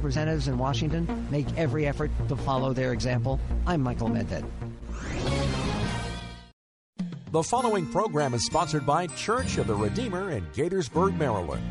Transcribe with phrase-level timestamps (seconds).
[0.00, 3.40] Representatives in Washington make every effort to follow their example.
[3.66, 4.48] I'm Michael Medved.
[7.32, 11.66] The following program is sponsored by Church of the Redeemer in Gaithersburg, Maryland.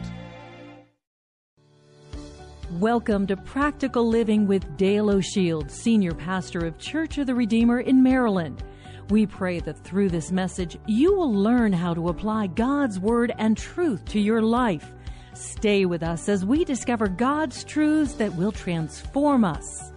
[2.71, 8.03] Welcome to Practical Living with Dale O'Shield, Senior Pastor of Church of the Redeemer in
[8.03, 8.61] Maryland.
[9.09, 13.55] We pray that through this message, you will learn how to apply God's Word and
[13.55, 14.91] truth to your life.
[15.37, 19.91] Stay with us as we discover God's truths that will transform us.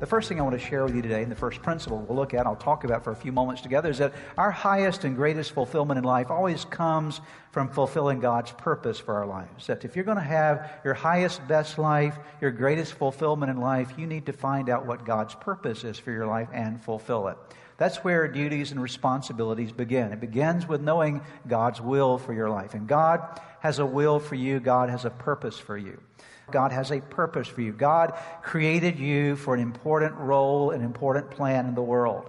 [0.00, 2.16] The first thing I want to share with you today, and the first principle we'll
[2.16, 5.14] look at, I'll talk about for a few moments together, is that our highest and
[5.14, 7.20] greatest fulfillment in life always comes
[7.52, 9.66] from fulfilling God's purpose for our lives.
[9.66, 13.92] That if you're going to have your highest, best life, your greatest fulfillment in life,
[13.96, 17.36] you need to find out what God's purpose is for your life and fulfill it.
[17.76, 20.12] That's where duties and responsibilities begin.
[20.12, 22.74] It begins with knowing God's will for your life.
[22.74, 26.00] And God has a will for you, God has a purpose for you.
[26.50, 27.72] God has a purpose for you.
[27.72, 32.28] God created you for an important role, an important plan in the world.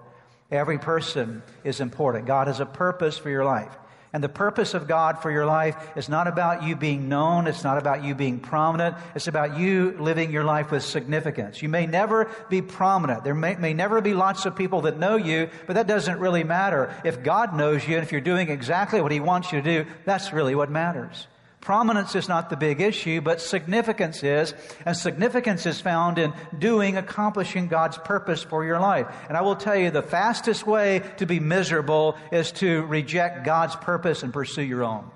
[0.52, 2.28] Every person is important.
[2.28, 3.76] God has a purpose for your life.
[4.14, 7.48] And the purpose of God for your life is not about you being known.
[7.48, 8.96] It's not about you being prominent.
[9.16, 11.64] It's about you living your life with significance.
[11.64, 13.24] You may never be prominent.
[13.24, 16.44] There may, may never be lots of people that know you, but that doesn't really
[16.44, 16.94] matter.
[17.04, 19.90] If God knows you and if you're doing exactly what He wants you to do,
[20.06, 21.28] that's really what matters.
[21.64, 24.54] Prominence is not the big issue, but significance is.
[24.86, 29.08] And significance is found in doing, accomplishing God's purpose for your life.
[29.30, 33.78] And I will tell you the fastest way to be miserable is to reject God's
[33.78, 35.10] purpose and pursue your own.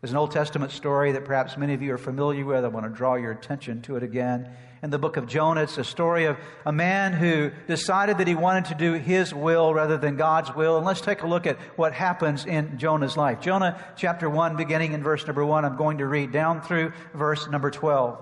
[0.00, 2.64] There's an Old Testament story that perhaps many of you are familiar with.
[2.64, 4.48] I want to draw your attention to it again
[4.80, 5.62] in the book of Jonah.
[5.62, 9.74] It's a story of a man who decided that he wanted to do his will
[9.74, 10.76] rather than God's will.
[10.76, 13.40] And let's take a look at what happens in Jonah's life.
[13.40, 17.48] Jonah chapter 1, beginning in verse number 1, I'm going to read down through verse
[17.48, 18.20] number 12.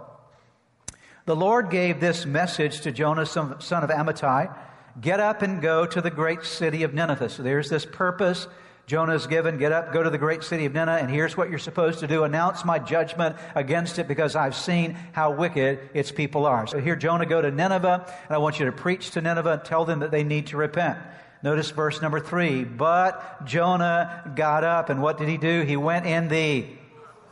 [1.27, 4.57] The Lord gave this message to Jonah, son of Amittai
[4.99, 7.29] Get up and go to the great city of Nineveh.
[7.29, 8.47] So there's this purpose
[8.87, 11.59] Jonah's given, get up, go to the great city of Nineveh, and here's what you're
[11.59, 12.23] supposed to do.
[12.23, 16.69] Announce my judgment against it because I've seen how wicked its people are.
[16.69, 19.65] So here, Jonah, go to Nineveh, and I want you to preach to Nineveh and
[19.65, 20.99] tell them that they need to repent.
[21.43, 22.63] Notice verse number three.
[22.63, 25.63] But Jonah got up, and what did he do?
[25.63, 26.67] He went in the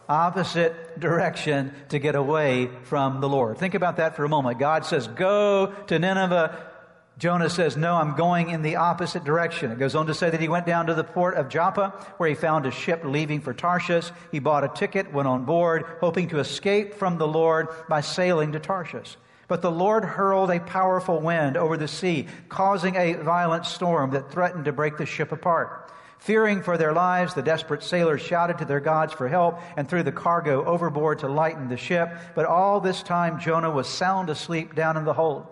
[0.08, 3.58] opposite direction to get away from the Lord.
[3.58, 4.58] Think about that for a moment.
[4.58, 6.73] God says, Go to Nineveh
[7.16, 9.70] Jonah says, No, I'm going in the opposite direction.
[9.70, 12.28] It goes on to say that he went down to the port of Joppa, where
[12.28, 14.10] he found a ship leaving for Tarshish.
[14.32, 18.52] He bought a ticket, went on board, hoping to escape from the Lord by sailing
[18.52, 19.16] to Tarshish.
[19.46, 24.32] But the Lord hurled a powerful wind over the sea, causing a violent storm that
[24.32, 25.92] threatened to break the ship apart.
[26.18, 30.02] Fearing for their lives, the desperate sailors shouted to their gods for help and threw
[30.02, 32.16] the cargo overboard to lighten the ship.
[32.34, 35.46] But all this time, Jonah was sound asleep down in the hold.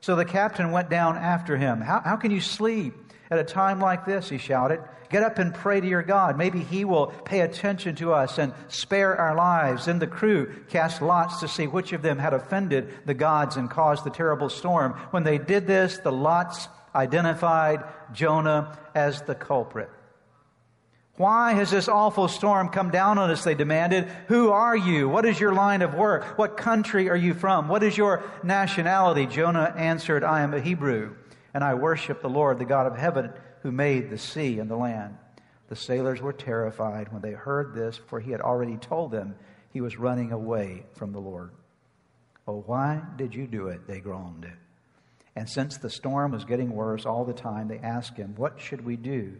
[0.00, 1.80] So the captain went down after him.
[1.80, 2.94] How, how can you sleep
[3.30, 4.28] at a time like this?
[4.28, 4.80] He shouted.
[5.10, 6.36] Get up and pray to your God.
[6.36, 9.86] Maybe he will pay attention to us and spare our lives.
[9.86, 13.70] Then the crew cast lots to see which of them had offended the gods and
[13.70, 14.92] caused the terrible storm.
[15.10, 19.90] When they did this, the lots identified Jonah as the culprit.
[21.18, 23.42] Why has this awful storm come down on us?
[23.42, 24.08] They demanded.
[24.28, 25.08] Who are you?
[25.08, 26.38] What is your line of work?
[26.38, 27.66] What country are you from?
[27.66, 29.26] What is your nationality?
[29.26, 31.16] Jonah answered, I am a Hebrew,
[31.52, 34.76] and I worship the Lord, the God of heaven, who made the sea and the
[34.76, 35.18] land.
[35.68, 39.34] The sailors were terrified when they heard this, for he had already told them
[39.72, 41.50] he was running away from the Lord.
[42.46, 43.88] Oh, why did you do it?
[43.88, 44.50] They groaned.
[45.34, 48.84] And since the storm was getting worse all the time, they asked him, What should
[48.84, 49.34] we do?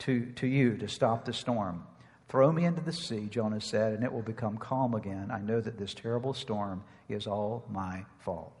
[0.00, 1.84] To, to you to stop the storm.
[2.28, 5.30] Throw me into the sea, Jonah said, and it will become calm again.
[5.32, 8.52] I know that this terrible storm is all my fault.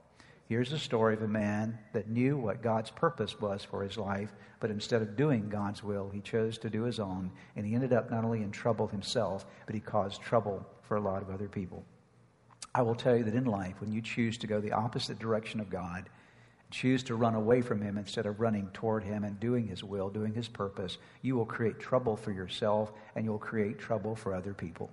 [0.48, 4.34] Here's a story of a man that knew what God's purpose was for his life,
[4.58, 7.92] but instead of doing God's will, he chose to do his own, and he ended
[7.92, 11.46] up not only in trouble himself, but he caused trouble for a lot of other
[11.46, 11.84] people.
[12.74, 15.60] I will tell you that in life, when you choose to go the opposite direction
[15.60, 16.08] of God,
[16.70, 20.08] choose to run away from Him instead of running toward Him and doing His will,
[20.08, 24.54] doing His purpose, you will create trouble for yourself and you'll create trouble for other
[24.54, 24.90] people.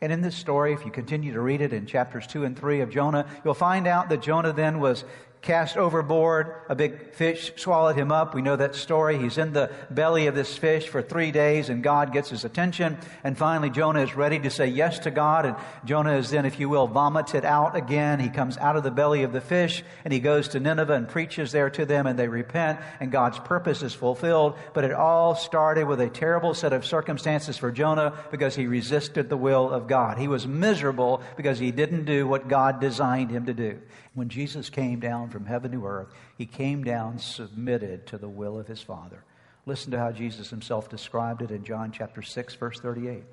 [0.00, 2.80] And in this story, if you continue to read it in chapters 2 and 3
[2.80, 5.04] of Jonah, you'll find out that Jonah then was
[5.44, 6.54] cast overboard.
[6.68, 8.34] A big fish swallowed him up.
[8.34, 9.18] We know that story.
[9.18, 12.96] He's in the belly of this fish for three days, and God gets his attention.
[13.22, 15.44] And finally, Jonah is ready to say yes to God.
[15.44, 18.20] And Jonah is then, if you will, vomited out again.
[18.20, 21.08] He comes out of the belly of the fish, and he goes to Nineveh and
[21.08, 24.56] preaches there to them, and they repent, and God's purpose is fulfilled.
[24.72, 29.28] But it all started with a terrible set of circumstances for Jonah because he resisted
[29.28, 30.16] the will of God.
[30.16, 33.80] He was miserable because he didn't do what God designed him to do.
[34.14, 36.08] When Jesus came down from heaven to earth,
[36.38, 39.24] he came down submitted to the will of his Father.
[39.66, 43.24] Listen to how Jesus himself described it in John chapter 6, verse 38.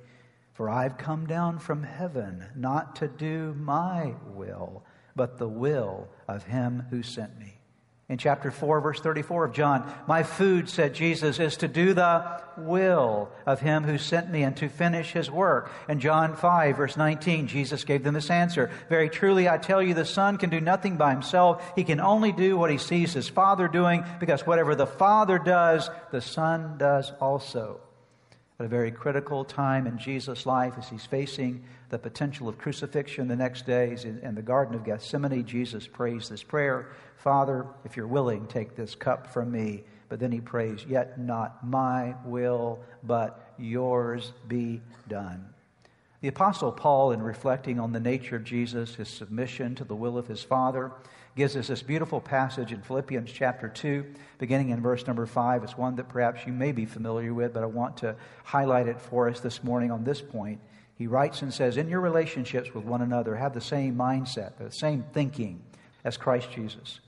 [0.54, 4.84] For I've come down from heaven not to do my will,
[5.16, 7.61] but the will of him who sent me
[8.12, 9.90] in chapter 4, verse 34 of John.
[10.06, 14.56] My food, said Jesus, is to do the will of him who sent me and
[14.58, 15.72] to finish his work.
[15.88, 19.94] In John 5, verse 19, Jesus gave them this answer Very truly, I tell you,
[19.94, 21.72] the Son can do nothing by himself.
[21.74, 25.90] He can only do what he sees his Father doing, because whatever the Father does,
[26.12, 27.80] the Son does also
[28.62, 33.28] at a very critical time in Jesus' life as he's facing the potential of crucifixion
[33.28, 33.98] the next day.
[34.04, 38.94] In the Garden of Gethsemane, Jesus prays this prayer Father, if you're willing, take this
[38.94, 39.84] cup from me.
[40.10, 45.44] But then he prays, Yet not my will, but yours be done.
[46.22, 50.20] The Apostle Paul, in reflecting on the nature of Jesus, his submission to the will
[50.20, 50.92] of his Father,
[51.36, 54.06] gives us this beautiful passage in Philippians chapter 2,
[54.38, 55.64] beginning in verse number 5.
[55.64, 59.00] It's one that perhaps you may be familiar with, but I want to highlight it
[59.00, 60.60] for us this morning on this point.
[60.96, 64.72] He writes and says, In your relationships with one another, have the same mindset, the
[64.72, 65.64] same thinking
[66.04, 67.00] as Christ Jesus,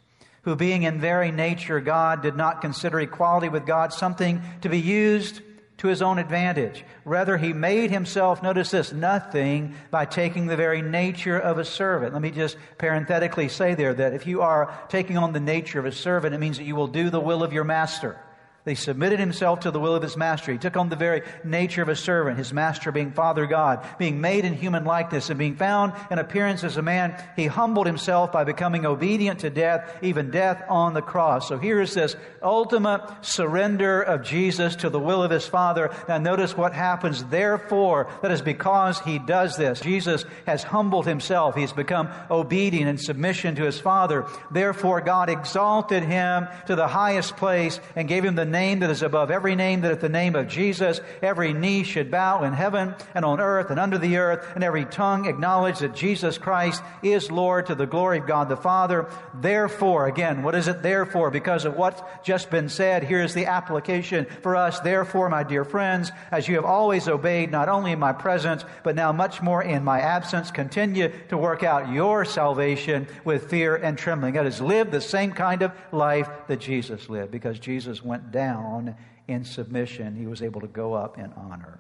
[0.44, 4.80] who, being in very nature God, did not consider equality with God something to be
[4.80, 5.42] used
[5.84, 6.86] to his own advantage.
[7.04, 12.14] Rather, he made himself, notice this, nothing by taking the very nature of a servant.
[12.14, 15.86] Let me just parenthetically say there that if you are taking on the nature of
[15.86, 18.18] a servant, it means that you will do the will of your master.
[18.66, 20.54] He submitted himself to the will of his master.
[20.54, 24.22] He took on the very nature of a servant, his master being Father God, being
[24.22, 27.22] made in human likeness and being found in appearance as a man.
[27.36, 31.50] He humbled himself by becoming obedient to death, even death on the cross.
[31.50, 35.94] So here is this ultimate surrender of Jesus to the will of his Father.
[36.08, 37.22] Now notice what happens.
[37.26, 39.82] Therefore, that is because he does this.
[39.82, 41.56] Jesus has humbled himself.
[41.56, 44.26] He's become obedient in submission to his Father.
[44.52, 49.02] Therefore, God exalted him to the highest place and gave him the name that is
[49.02, 52.96] above every name, that at the name of Jesus every knee should bow in heaven
[53.14, 57.30] and on earth and under the earth, and every tongue acknowledge that Jesus Christ is
[57.30, 59.10] Lord to the glory of God the Father.
[59.34, 61.32] Therefore, again, what is it therefore?
[61.32, 64.80] Because of what's just been said, here is the application for us.
[64.80, 68.96] Therefore, my dear friends, as you have always obeyed, not only in my presence, but
[68.96, 73.98] now much more in my absence, continue to work out your salvation with fear and
[73.98, 74.36] trembling.
[74.36, 78.43] That is, live the same kind of life that Jesus lived, because Jesus went down
[78.44, 78.96] down
[79.28, 81.80] in submission, he was able to go up in honor.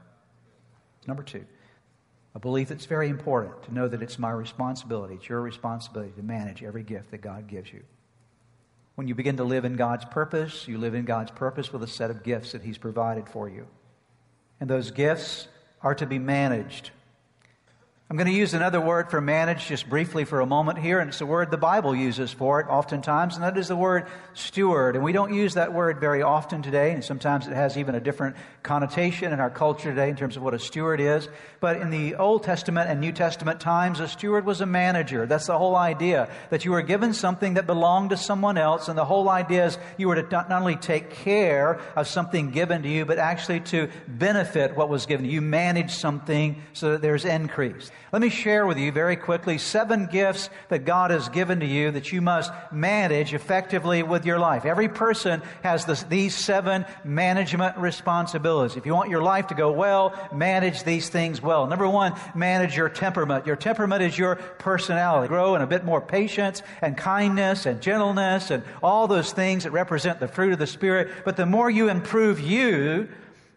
[1.07, 1.45] Number two,
[2.35, 6.23] a belief that's very important to know that it's my responsibility, it's your responsibility to
[6.23, 7.83] manage every gift that God gives you.
[8.95, 11.87] When you begin to live in God's purpose, you live in God's purpose with a
[11.87, 13.67] set of gifts that He's provided for you.
[14.59, 15.47] And those gifts
[15.81, 16.91] are to be managed
[18.09, 21.09] I'm going to use another word for manage just briefly for a moment here, and
[21.09, 24.05] it's the word the Bible uses for it oftentimes, and that is the word
[24.35, 24.95] steward.
[24.95, 27.99] And we don't use that word very often today, and sometimes it has even a
[27.99, 31.27] different connotation in our culture today in terms of what a steward is.
[31.59, 35.25] But in the Old Testament and New Testament times, a steward was a manager.
[35.25, 38.97] That's the whole idea, that you were given something that belonged to someone else, and
[38.97, 42.89] the whole idea is you were to not only take care of something given to
[42.89, 45.35] you, but actually to benefit what was given to you.
[45.35, 47.89] You manage something so that there's increase.
[48.13, 51.89] Let me share with you very quickly seven gifts that God has given to you
[51.91, 54.65] that you must manage effectively with your life.
[54.65, 58.77] Every person has this, these seven management responsibilities.
[58.77, 61.65] If you want your life to go well, manage these things well.
[61.65, 63.47] Number one, manage your temperament.
[63.47, 65.27] Your temperament is your personality.
[65.27, 69.71] Grow in a bit more patience and kindness and gentleness and all those things that
[69.71, 71.09] represent the fruit of the Spirit.
[71.25, 73.09] But the more you improve you,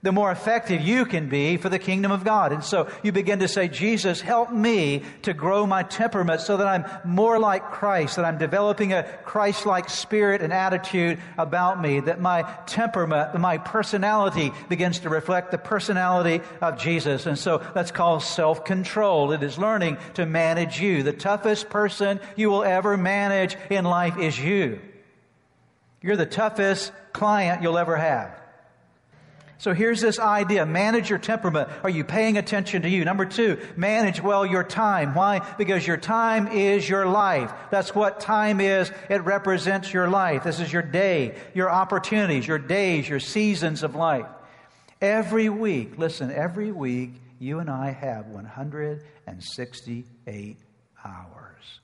[0.06, 2.52] the more effective you can be for the kingdom of God.
[2.52, 6.68] And so you begin to say, Jesus, help me to grow my temperament so that
[6.68, 11.98] I'm more like Christ, that I'm developing a Christ like spirit and attitude about me,
[11.98, 17.26] that my temperament, my personality begins to reflect the personality of Jesus.
[17.26, 19.32] And so that's called self control.
[19.32, 21.02] It is learning to manage you.
[21.02, 24.78] The toughest person you will ever manage in life is you.
[26.00, 28.45] You're the toughest client you'll ever have.
[29.58, 30.66] So here's this idea.
[30.66, 31.70] Manage your temperament.
[31.82, 33.06] Are you paying attention to you?
[33.06, 35.14] Number two, manage well your time.
[35.14, 35.38] Why?
[35.56, 37.54] Because your time is your life.
[37.70, 38.92] That's what time is.
[39.08, 40.44] It represents your life.
[40.44, 44.26] This is your day, your opportunities, your days, your seasons of life.
[45.00, 50.58] Every week, listen, every week, you and I have 168
[51.04, 51.80] hours.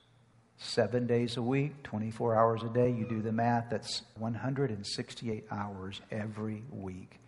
[0.59, 2.91] Seven days a week, 24 hours a day.
[2.91, 7.19] You do the math, that's 168 hours every week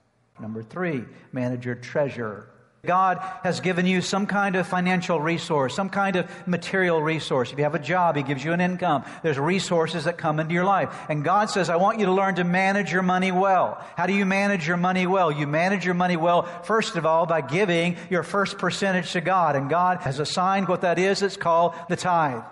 [0.41, 2.49] Number three, manage your treasure.
[2.87, 7.53] God has given you some kind of financial resource, some kind of material resource.
[7.53, 9.05] If you have a job, He gives you an income.
[9.23, 10.95] There's resources that come into your life.
[11.09, 13.85] And God says, I want you to learn to manage your money well.
[13.97, 15.33] How do you manage your money well?
[15.33, 19.57] You manage your money well, first of all, by giving your first percentage to God.
[19.57, 21.23] And God has assigned what that is.
[21.23, 22.43] It's called the tithe.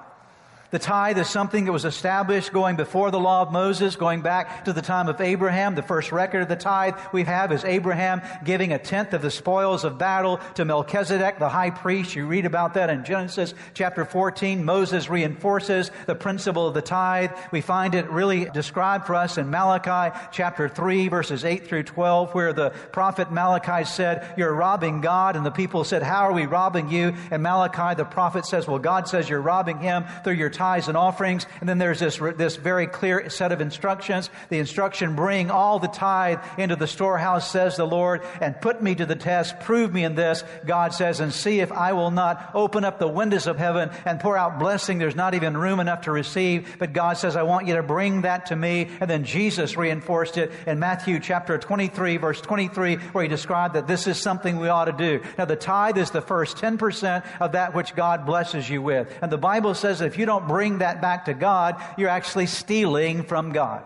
[0.72, 4.64] The tithe is something that was established going before the law of Moses, going back
[4.64, 5.74] to the time of Abraham.
[5.74, 9.30] The first record of the tithe we have is Abraham giving a tenth of the
[9.30, 12.16] spoils of battle to Melchizedek, the high priest.
[12.16, 14.64] You read about that in Genesis chapter 14.
[14.64, 17.32] Moses reinforces the principle of the tithe.
[17.50, 22.32] We find it really described for us in Malachi chapter 3, verses 8 through 12,
[22.34, 25.36] where the prophet Malachi said, You're robbing God.
[25.36, 27.14] And the people said, How are we robbing you?
[27.30, 30.86] And Malachi, the prophet, says, Well, God says you're robbing him through your tithe tithes
[30.86, 31.44] and offerings.
[31.58, 34.30] And then there's this, this very clear set of instructions.
[34.48, 38.94] The instruction, bring all the tithe into the storehouse, says the Lord, and put me
[38.94, 39.58] to the test.
[39.58, 43.08] Prove me in this, God says, and see if I will not open up the
[43.08, 44.98] windows of heaven and pour out blessing.
[44.98, 46.76] There's not even room enough to receive.
[46.78, 48.88] But God says, I want you to bring that to me.
[49.00, 53.88] And then Jesus reinforced it in Matthew chapter 23, verse 23, where he described that
[53.88, 55.24] this is something we ought to do.
[55.36, 59.12] Now, the tithe is the first 10% of that which God blesses you with.
[59.20, 63.22] And the Bible says if you don't bring that back to God, you're actually stealing
[63.22, 63.82] from God.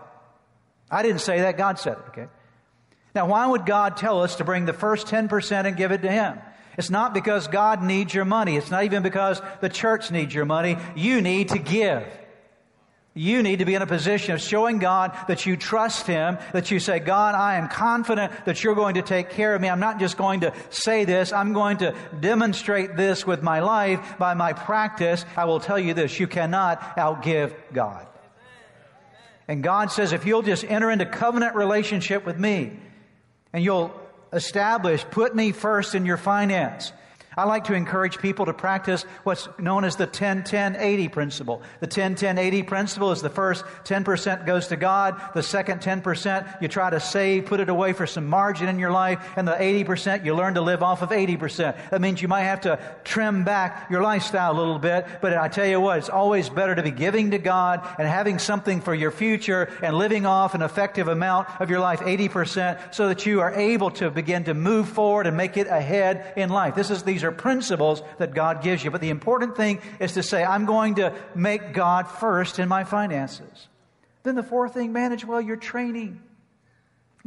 [0.91, 2.27] I didn't say that, God said it, okay?
[3.15, 6.11] Now, why would God tell us to bring the first 10% and give it to
[6.11, 6.39] Him?
[6.77, 8.57] It's not because God needs your money.
[8.57, 10.77] It's not even because the church needs your money.
[10.95, 12.05] You need to give.
[13.17, 16.69] You need to be in a position of showing God that you trust Him, that
[16.69, 19.69] you say, God, I am confident that you're going to take care of me.
[19.69, 24.17] I'm not just going to say this, I'm going to demonstrate this with my life
[24.19, 25.25] by my practice.
[25.35, 28.05] I will tell you this you cannot outgive God.
[29.47, 32.71] And God says, if you'll just enter into covenant relationship with me
[33.53, 33.93] and you'll
[34.31, 36.91] establish, put me first in your finance,
[37.37, 41.61] I like to encourage people to practice what's known as the 10 10 80 principle.
[41.81, 46.61] The 10 10 80 principle is the first 10% goes to God, the second 10%
[46.63, 49.51] you try to save, put it away for some margin in your life, and the
[49.51, 51.91] 80% you learn to live off of 80%.
[51.91, 55.47] That means you might have to trim back your lifestyle a little bit, but I
[55.47, 58.95] tell you what, it's always better to be giving to God and having something for
[58.95, 63.41] your future and living off an effective amount of your life, 80%, so that you
[63.41, 66.73] are able to begin to move forward and make it ahead in life.
[66.73, 68.91] This is, these are principles that God gives you.
[68.91, 72.83] But the important thing is to say, I'm going to make God first in my
[72.83, 73.67] finances.
[74.23, 76.21] Then the fourth thing, manage well your training.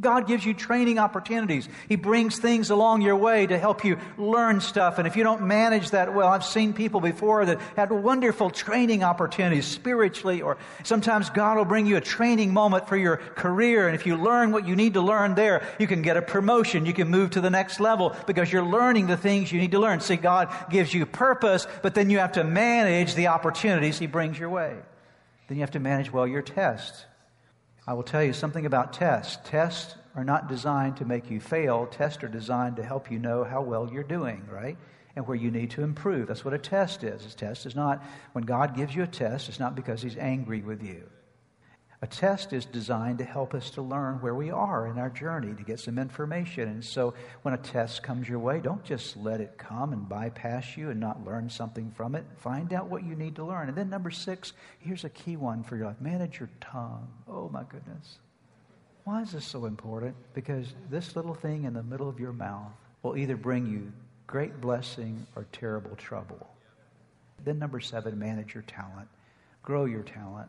[0.00, 1.69] God gives you training opportunities.
[1.88, 4.99] He brings things along your way to help you learn stuff.
[4.99, 9.04] And if you don't manage that well, I've seen people before that had wonderful training
[9.04, 13.88] opportunities spiritually, or sometimes God will bring you a training moment for your career.
[13.88, 16.87] And if you learn what you need to learn there, you can get a promotion.
[16.87, 19.78] You can move to the next level because you're learning the things you need to
[19.78, 20.00] learn.
[20.00, 24.38] See, God gives you purpose, but then you have to manage the opportunities He brings
[24.38, 24.76] your way.
[25.49, 27.07] Then you have to manage well your test.
[27.91, 29.37] I will tell you something about tests.
[29.43, 33.43] Tests are not designed to make you fail, tests are designed to help you know
[33.43, 34.79] how well you're doing, right?
[35.17, 36.29] And where you need to improve.
[36.29, 37.27] That's what a test is.
[37.27, 40.61] A test is not, when God gives you a test, it's not because He's angry
[40.61, 41.03] with you.
[42.02, 45.54] A test is designed to help us to learn where we are in our journey,
[45.54, 46.66] to get some information.
[46.66, 50.78] And so when a test comes your way, don't just let it come and bypass
[50.78, 52.25] you and not learn something from it.
[52.38, 53.69] Find out what you need to learn.
[53.69, 57.07] And then, number six, here's a key one for your life manage your tongue.
[57.28, 58.19] Oh, my goodness.
[59.04, 60.16] Why is this so important?
[60.33, 63.92] Because this little thing in the middle of your mouth will either bring you
[64.26, 66.49] great blessing or terrible trouble.
[67.45, 69.09] Then, number seven, manage your talent,
[69.62, 70.49] grow your talent.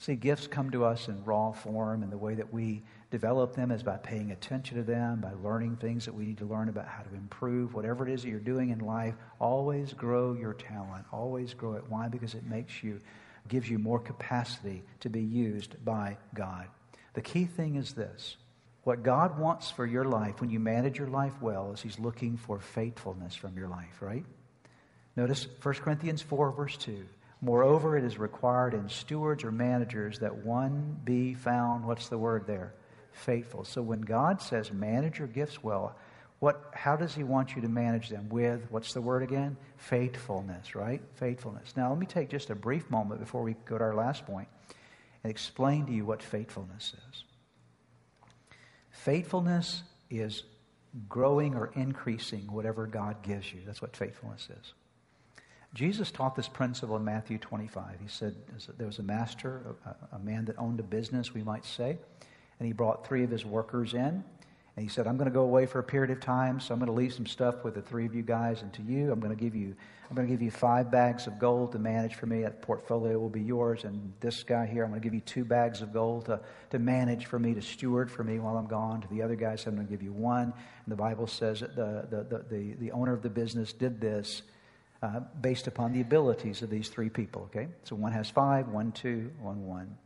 [0.00, 3.70] See, gifts come to us in raw form, and the way that we develop them
[3.70, 6.88] is by paying attention to them, by learning things that we need to learn about
[6.88, 7.74] how to improve.
[7.74, 11.04] Whatever it is that you're doing in life, always grow your talent.
[11.12, 11.84] Always grow it.
[11.90, 12.08] Why?
[12.08, 12.98] Because it makes you,
[13.48, 16.68] gives you more capacity to be used by God.
[17.12, 18.38] The key thing is this
[18.84, 22.38] what God wants for your life when you manage your life well is He's looking
[22.38, 24.24] for faithfulness from your life, right?
[25.14, 27.04] Notice 1 Corinthians 4, verse 2.
[27.42, 32.46] Moreover, it is required in stewards or managers that one be found, what's the word
[32.46, 32.74] there?
[33.12, 33.64] Faithful.
[33.64, 35.96] So when God says manage your gifts well,
[36.38, 38.28] what, how does He want you to manage them?
[38.28, 39.56] With, what's the word again?
[39.76, 41.02] Faithfulness, right?
[41.14, 41.74] Faithfulness.
[41.76, 44.48] Now, let me take just a brief moment before we go to our last point
[45.22, 47.24] and explain to you what faithfulness is.
[48.90, 50.44] Faithfulness is
[51.08, 53.60] growing or increasing whatever God gives you.
[53.64, 54.74] That's what faithfulness is.
[55.74, 58.00] Jesus taught this principle in Matthew 25.
[58.00, 58.34] He said
[58.76, 61.96] there was a master, a, a, man that owned a business, we might say,
[62.58, 64.24] and he brought three of his workers in.
[64.76, 66.80] And he said, I'm going to go away for a period of time, so I'm
[66.80, 69.12] going to leave some stuff with the three of you guys and to you.
[69.12, 69.74] I'm going to give you,
[70.08, 72.42] I'm going to give you five bags of gold to manage for me.
[72.42, 73.84] That portfolio will be yours.
[73.84, 76.78] And this guy here, I'm going to give you two bags of gold to, to
[76.78, 79.02] manage for me, to steward for me while I'm gone.
[79.02, 80.44] To the other guys, I'm going to give you one.
[80.44, 84.42] And the Bible says that the, the, the, the owner of the business did this
[85.02, 87.42] uh, based upon the abilities of these three people.
[87.42, 89.96] Okay, so one has five, one two, one one.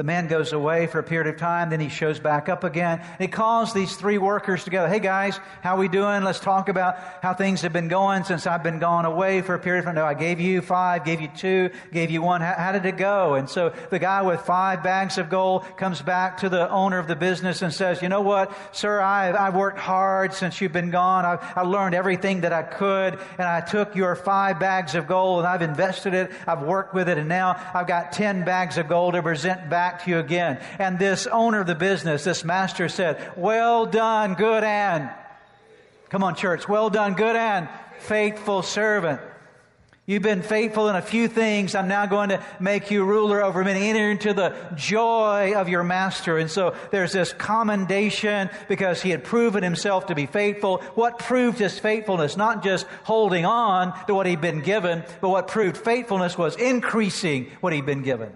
[0.00, 3.02] The man goes away for a period of time, then he shows back up again.
[3.18, 4.88] He calls these three workers together.
[4.88, 6.24] Hey guys, how we doing?
[6.24, 9.58] Let's talk about how things have been going since I've been gone away for a
[9.58, 9.96] period of time.
[9.96, 12.40] No, I gave you five, gave you two, gave you one.
[12.40, 13.34] How, how did it go?
[13.34, 17.06] And so the guy with five bags of gold comes back to the owner of
[17.06, 20.90] the business and says, you know what, sir, I, I've worked hard since you've been
[20.90, 21.26] gone.
[21.26, 25.40] I've, I learned everything that I could and I took your five bags of gold
[25.40, 26.30] and I've invested it.
[26.46, 29.89] I've worked with it and now I've got ten bags of gold to present back
[29.90, 30.60] back to you again.
[30.78, 35.10] And this owner of the business, this master said, well done, good and,
[36.10, 37.68] come on church, well done, good and
[37.98, 39.20] faithful servant.
[40.06, 41.74] You've been faithful in a few things.
[41.74, 43.88] I'm now going to make you ruler over many.
[43.88, 46.38] Enter into the joy of your master.
[46.38, 50.78] And so there's this commendation because he had proven himself to be faithful.
[50.94, 52.36] What proved his faithfulness?
[52.36, 57.50] Not just holding on to what he'd been given, but what proved faithfulness was increasing
[57.60, 58.32] what he'd been given.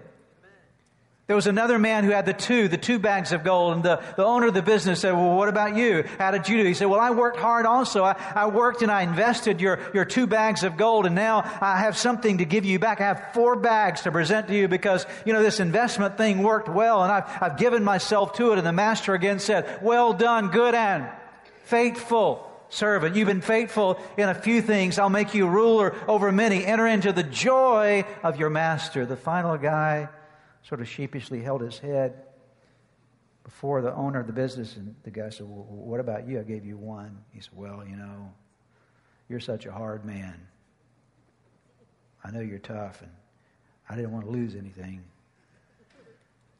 [1.27, 3.99] There was another man who had the two, the two bags of gold, and the,
[4.15, 6.03] the owner of the business said, Well, what about you?
[6.19, 6.63] How did you do?
[6.63, 8.03] He said, Well, I worked hard also.
[8.03, 11.79] I, I worked and I invested your, your two bags of gold, and now I
[11.79, 13.01] have something to give you back.
[13.01, 16.69] I have four bags to present to you because, you know, this investment thing worked
[16.69, 18.59] well, and I've, I've given myself to it.
[18.59, 21.09] And the master again said, Well done, good and
[21.63, 23.15] faithful servant.
[23.15, 24.99] You've been faithful in a few things.
[24.99, 26.63] I'll make you ruler over many.
[26.63, 29.07] Enter into the joy of your master.
[29.07, 30.09] The final guy
[30.67, 32.23] sort of sheepishly held his head
[33.43, 34.75] before the owner of the business.
[34.77, 36.39] And the guy said, well, What about you?
[36.39, 37.17] I gave you one.
[37.31, 38.31] He said, Well, you know,
[39.29, 40.35] you're such a hard man.
[42.23, 43.11] I know you're tough, and
[43.87, 45.03] I didn't want to lose anything.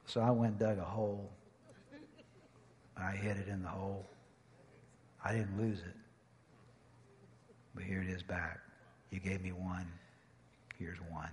[0.05, 1.31] So I went and dug a hole.
[2.95, 4.05] I hid it in the hole.
[5.23, 5.95] I didn't lose it.
[7.73, 8.59] But here it is back.
[9.09, 9.87] You gave me one.
[10.77, 11.31] Here's one.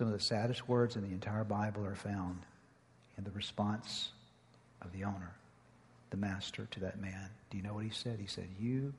[0.00, 2.38] Some of the saddest words in the entire Bible are found
[3.18, 4.12] in the response
[4.80, 5.34] of the owner,
[6.08, 7.28] the master, to that man.
[7.50, 8.18] Do you know what he said?
[8.18, 8.94] He said, You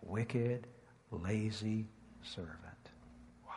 [0.00, 0.66] wicked,
[1.10, 1.84] lazy
[2.22, 2.56] servant.
[3.46, 3.52] Wow.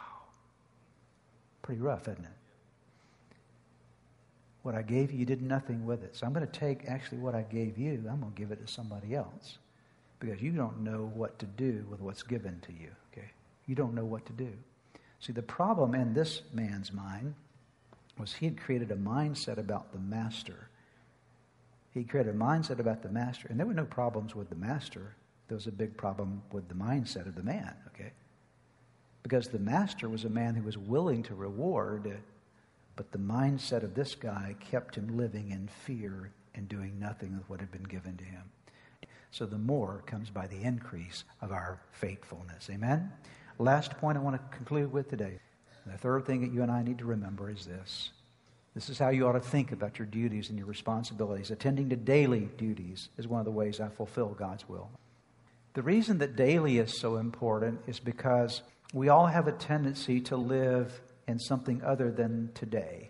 [1.61, 3.35] Pretty rough, isn't it?
[4.63, 6.17] What I gave you, you did nothing with it.
[6.17, 8.59] So I'm going to take actually what I gave you, I'm going to give it
[8.67, 9.57] to somebody else.
[10.19, 12.89] Because you don't know what to do with what's given to you.
[13.13, 13.29] Okay?
[13.67, 14.51] You don't know what to do.
[15.19, 17.35] See, the problem in this man's mind
[18.17, 20.69] was he had created a mindset about the master.
[21.93, 25.15] He created a mindset about the master, and there were no problems with the master.
[25.47, 28.11] There was a big problem with the mindset of the man, okay?
[29.23, 32.21] Because the master was a man who was willing to reward,
[32.95, 37.49] but the mindset of this guy kept him living in fear and doing nothing with
[37.49, 38.43] what had been given to him.
[39.31, 42.69] So the more comes by the increase of our faithfulness.
[42.69, 43.11] Amen?
[43.61, 45.37] Last point I want to conclude with today.
[45.85, 48.11] The third thing that you and I need to remember is this.
[48.73, 51.51] This is how you ought to think about your duties and your responsibilities.
[51.51, 54.89] Attending to daily duties is one of the ways I fulfill God's will.
[55.73, 58.61] The reason that daily is so important is because
[58.93, 63.08] we all have a tendency to live in something other than today.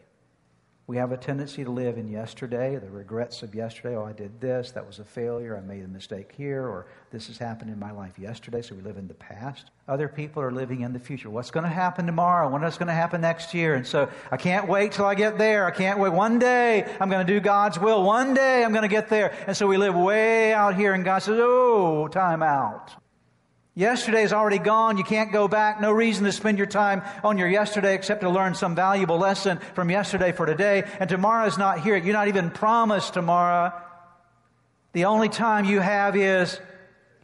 [0.89, 3.95] We have a tendency to live in yesterday, the regrets of yesterday.
[3.95, 7.28] Oh, I did this, that was a failure, I made a mistake here, or this
[7.28, 9.69] has happened in my life yesterday, so we live in the past.
[9.88, 11.30] Other people are living in the future.
[11.30, 12.49] What's going to happen tomorrow?
[12.49, 13.75] What's going to happen next year?
[13.75, 15.67] And so I can't wait till I get there.
[15.67, 16.12] I can't wait.
[16.12, 18.02] One day I'm going to do God's will.
[18.02, 19.38] One day I'm going to get there.
[19.45, 22.98] And so we live way out here, and God says, Oh, time out.
[23.79, 24.97] Yesterday is already gone.
[24.97, 25.79] You can't go back.
[25.79, 29.57] No reason to spend your time on your yesterday except to learn some valuable lesson
[29.73, 30.83] from yesterday for today.
[30.99, 31.95] And tomorrow is not here.
[31.95, 33.71] You're not even promised tomorrow.
[34.91, 36.59] The only time you have is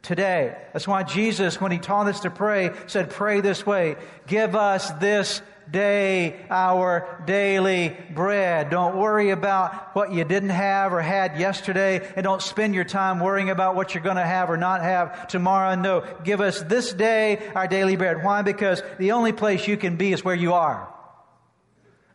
[0.01, 0.55] today.
[0.71, 3.97] That's why Jesus, when he taught us to pray, said, pray this way.
[4.25, 8.69] Give us this day our daily bread.
[8.69, 13.19] Don't worry about what you didn't have or had yesterday, and don't spend your time
[13.19, 15.75] worrying about what you're going to have or not have tomorrow.
[15.75, 18.23] No, give us this day our daily bread.
[18.23, 18.41] Why?
[18.41, 20.94] Because the only place you can be is where you are.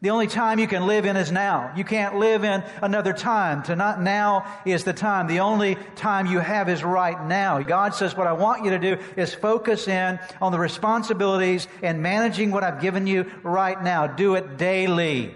[0.02, 1.72] The only time you can live in is now.
[1.76, 3.62] You can't live in another time.
[3.64, 5.26] To not now is the time.
[5.26, 7.60] The only time you have is right now.
[7.60, 12.02] God says, what I want you to do is focus in on the responsibilities and
[12.02, 14.06] managing what I've given you right now.
[14.06, 15.34] Do it daily.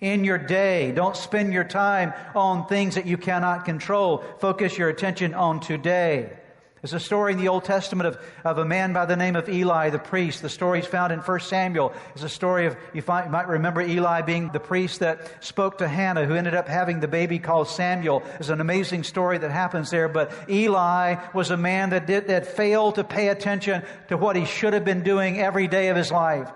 [0.00, 0.90] In your day.
[0.90, 4.24] Don't spend your time on things that you cannot control.
[4.40, 6.32] Focus your attention on today.
[6.82, 9.48] There's a story in the Old Testament of, of a man by the name of
[9.48, 10.42] Eli the priest.
[10.42, 11.92] The story is found in 1 Samuel.
[12.16, 15.78] It's a story of, you, find, you might remember Eli being the priest that spoke
[15.78, 18.24] to Hannah, who ended up having the baby called Samuel.
[18.40, 20.08] It's an amazing story that happens there.
[20.08, 24.44] But Eli was a man that, did, that failed to pay attention to what he
[24.44, 26.50] should have been doing every day of his life.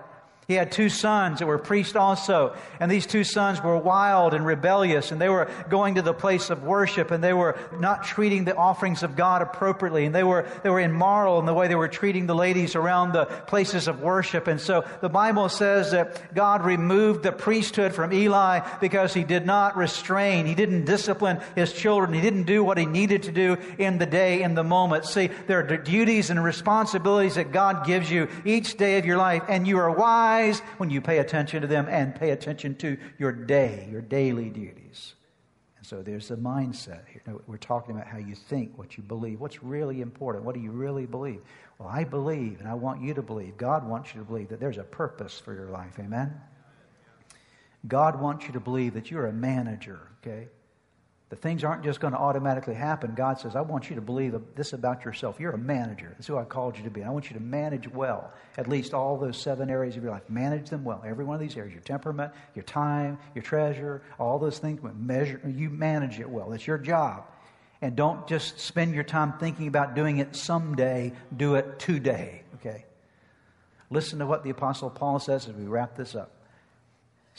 [0.47, 4.45] He had two sons that were priests also, and these two sons were wild and
[4.45, 8.45] rebellious, and they were going to the place of worship, and they were not treating
[8.45, 11.75] the offerings of God appropriately, and they were, they were immoral in the way they
[11.75, 14.47] were treating the ladies around the places of worship.
[14.47, 19.45] And so the Bible says that God removed the priesthood from Eli because he did
[19.45, 23.57] not restrain, he didn't discipline his children, he didn't do what he needed to do
[23.77, 25.03] in the day, in the moment.
[25.03, 29.43] See, there are duties and responsibilities that God gives you each day of your life,
[29.49, 30.36] and you are wise
[30.77, 35.15] when you pay attention to them and pay attention to your day, your daily duties.
[35.77, 37.21] And so there's the mindset here.
[37.45, 40.45] We're talking about how you think, what you believe, what's really important.
[40.45, 41.41] What do you really believe?
[41.77, 44.59] Well, I believe, and I want you to believe, God wants you to believe that
[44.59, 45.99] there's a purpose for your life.
[45.99, 46.33] Amen?
[47.87, 50.47] God wants you to believe that you're a manager, okay?
[51.29, 53.13] The things aren't just going to automatically happen.
[53.13, 55.41] God says, I want you to believe this about yourself.
[55.41, 56.09] You're a manager.
[56.11, 57.01] That's who I called you to be.
[57.01, 60.13] And I want you to manage well at least all those seven areas of your
[60.13, 60.29] life.
[60.29, 61.03] Manage them well.
[61.05, 64.79] Every one of these areas your temperament, your time, your treasure, all those things.
[64.97, 66.49] Measure, you manage it well.
[66.49, 67.25] That's your job.
[67.81, 72.43] And don't just spend your time thinking about doing it someday, do it today.
[72.55, 72.85] Okay?
[73.89, 76.31] Listen to what the Apostle Paul says as we wrap this up.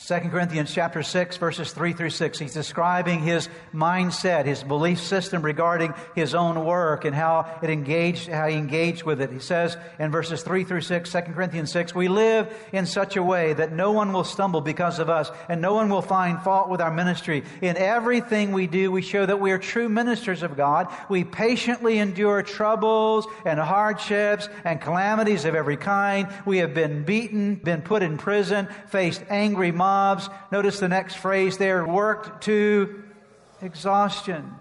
[0.07, 2.39] 2 Corinthians chapter 6 verses 3 through 6.
[2.39, 8.29] He's describing his mindset, his belief system regarding his own work and how it engaged,
[8.29, 9.33] how he engaged with it.
[9.33, 13.23] He says in verses 3 through 6, 2 Corinthians 6, we live in such a
[13.25, 16.69] way that no one will stumble because of us and no one will find fault
[16.69, 17.43] with our ministry.
[17.61, 20.87] In everything we do, we show that we are true ministers of God.
[21.09, 26.29] We patiently endure troubles and hardships and calamities of every kind.
[26.47, 29.88] We have been beaten, been put in prison, faced angry mobs.
[30.51, 33.03] Notice the next phrase there worked to
[33.63, 34.55] exhaustion,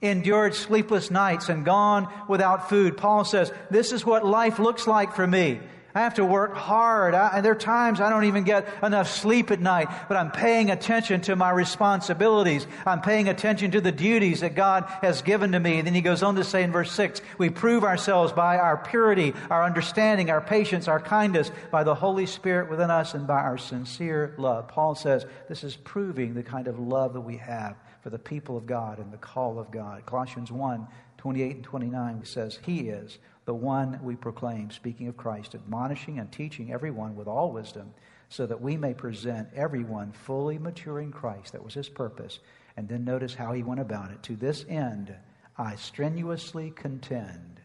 [0.00, 2.96] endured sleepless nights, and gone without food.
[2.96, 5.60] Paul says, This is what life looks like for me.
[5.98, 7.12] I have to work hard.
[7.12, 10.30] I, and there are times I don't even get enough sleep at night, but I'm
[10.30, 12.68] paying attention to my responsibilities.
[12.86, 15.78] I'm paying attention to the duties that God has given to me.
[15.78, 18.76] And then he goes on to say in verse 6 we prove ourselves by our
[18.76, 23.40] purity, our understanding, our patience, our kindness, by the Holy Spirit within us, and by
[23.40, 24.68] our sincere love.
[24.68, 28.56] Paul says this is proving the kind of love that we have for the people
[28.56, 30.06] of God and the call of God.
[30.06, 35.54] Colossians 1 28 and 29 says, He is the one we proclaim, speaking of Christ,
[35.54, 37.94] admonishing and teaching everyone with all wisdom,
[38.28, 41.52] so that we may present everyone fully mature in Christ.
[41.52, 42.40] That was his purpose.
[42.76, 44.22] And then notice how he went about it.
[44.24, 45.14] To this end,
[45.56, 47.62] I strenuously contend.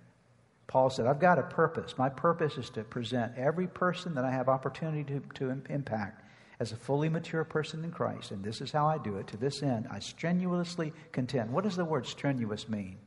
[0.68, 1.98] Paul said, I've got a purpose.
[1.98, 6.24] My purpose is to present every person that I have opportunity to, to impact
[6.62, 8.32] as a fully mature person in Christ.
[8.32, 9.28] And this is how I do it.
[9.28, 11.52] To this end, I strenuously contend.
[11.52, 13.00] What does the word strenuous mean?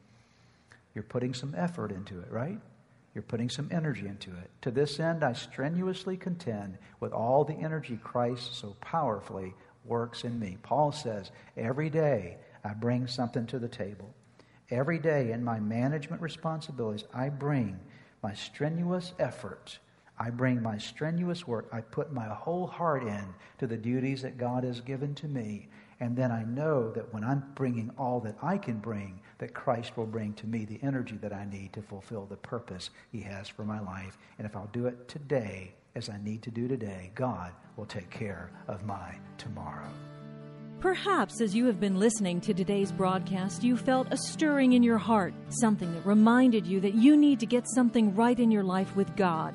[0.96, 2.58] You're putting some effort into it, right?
[3.14, 4.50] You're putting some energy into it.
[4.62, 9.52] To this end, I strenuously contend with all the energy Christ so powerfully
[9.84, 10.56] works in me.
[10.62, 14.14] Paul says, every day I bring something to the table.
[14.70, 17.78] Every day in my management responsibilities, I bring
[18.22, 19.78] my strenuous effort.
[20.18, 21.68] I bring my strenuous work.
[21.74, 25.68] I put my whole heart in to the duties that God has given to me.
[26.00, 29.96] And then I know that when I'm bringing all that I can bring, that Christ
[29.96, 33.48] will bring to me the energy that I need to fulfill the purpose He has
[33.48, 34.18] for my life.
[34.38, 38.10] And if I'll do it today, as I need to do today, God will take
[38.10, 39.88] care of my tomorrow.
[40.80, 44.98] Perhaps as you have been listening to today's broadcast, you felt a stirring in your
[44.98, 48.94] heart, something that reminded you that you need to get something right in your life
[48.94, 49.54] with God.